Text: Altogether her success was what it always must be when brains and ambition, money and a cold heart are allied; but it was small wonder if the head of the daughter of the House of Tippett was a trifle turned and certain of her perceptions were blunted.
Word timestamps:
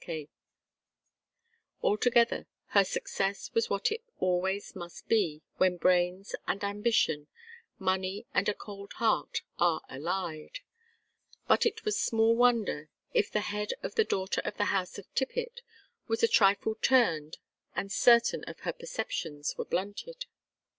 Altogether 1.83 2.47
her 2.69 2.83
success 2.83 3.51
was 3.53 3.69
what 3.69 3.91
it 3.91 4.01
always 4.17 4.75
must 4.75 5.07
be 5.07 5.43
when 5.57 5.77
brains 5.77 6.33
and 6.47 6.63
ambition, 6.63 7.27
money 7.77 8.25
and 8.33 8.49
a 8.49 8.55
cold 8.55 8.93
heart 8.93 9.43
are 9.59 9.81
allied; 9.89 10.61
but 11.47 11.67
it 11.67 11.85
was 11.85 12.01
small 12.01 12.35
wonder 12.35 12.89
if 13.13 13.29
the 13.31 13.41
head 13.41 13.75
of 13.83 13.93
the 13.93 14.03
daughter 14.03 14.41
of 14.43 14.57
the 14.57 14.65
House 14.73 14.97
of 14.97 15.05
Tippett 15.13 15.61
was 16.07 16.23
a 16.23 16.27
trifle 16.27 16.73
turned 16.81 17.37
and 17.75 17.91
certain 17.91 18.43
of 18.45 18.61
her 18.61 18.73
perceptions 18.73 19.55
were 19.55 19.65
blunted. 19.65 20.25